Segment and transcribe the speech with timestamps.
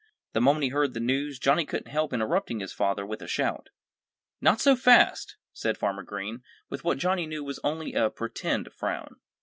[0.33, 3.69] The moment he heard the news Johnnie couldn't help interrupting his father with a shout.
[4.41, 9.17] "Not so fast!" said Farmer Green, with what Johnnie knew was only a "pretend" frown.